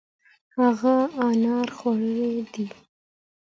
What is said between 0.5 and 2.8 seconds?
هغه انار خوږ دی.